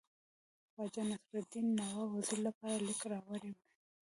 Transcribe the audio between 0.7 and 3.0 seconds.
خواجه نصیرالدین د نواب وزیر لپاره